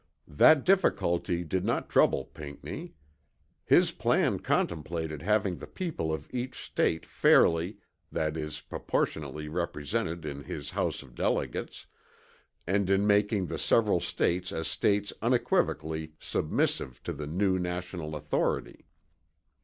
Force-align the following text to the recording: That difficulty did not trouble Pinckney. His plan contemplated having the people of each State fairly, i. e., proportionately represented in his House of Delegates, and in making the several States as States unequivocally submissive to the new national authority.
That 0.27 0.63
difficulty 0.65 1.43
did 1.43 1.63
not 1.63 1.87
trouble 1.87 2.25
Pinckney. 2.25 2.95
His 3.63 3.91
plan 3.91 4.39
contemplated 4.39 5.21
having 5.21 5.57
the 5.57 5.67
people 5.67 6.11
of 6.11 6.27
each 6.33 6.59
State 6.59 7.05
fairly, 7.05 7.77
i. 8.11 8.29
e., 8.35 8.49
proportionately 8.67 9.47
represented 9.47 10.25
in 10.25 10.45
his 10.45 10.71
House 10.71 11.03
of 11.03 11.13
Delegates, 11.13 11.85
and 12.65 12.89
in 12.89 13.05
making 13.05 13.45
the 13.45 13.59
several 13.59 13.99
States 13.99 14.51
as 14.51 14.67
States 14.67 15.13
unequivocally 15.21 16.13
submissive 16.19 17.03
to 17.03 17.13
the 17.13 17.27
new 17.27 17.59
national 17.59 18.15
authority. 18.15 18.87